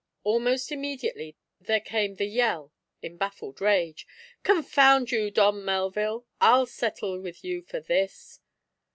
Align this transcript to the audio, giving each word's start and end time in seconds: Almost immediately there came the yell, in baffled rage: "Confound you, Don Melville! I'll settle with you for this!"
Almost 0.23 0.71
immediately 0.71 1.37
there 1.59 1.79
came 1.79 2.15
the 2.15 2.25
yell, 2.25 2.73
in 3.03 3.17
baffled 3.17 3.61
rage: 3.61 4.07
"Confound 4.41 5.11
you, 5.11 5.29
Don 5.29 5.63
Melville! 5.63 6.25
I'll 6.41 6.65
settle 6.65 7.21
with 7.21 7.43
you 7.43 7.61
for 7.61 7.79
this!" 7.79 8.39